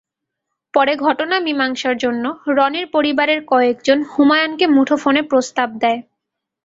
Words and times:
পরে 0.73 0.93
ঘটনা 1.05 1.35
মীমাংসার 1.39 1.95
জন্য 1.97 2.23
রনির 2.49 2.87
পরিবারের 2.95 3.39
কয়েকজন 3.47 3.97
হুমায়ুনকে 4.11 4.65
মুঠোফোনে 4.67 5.21
প্রস্তাব 5.31 5.69
দেয়। 5.81 5.99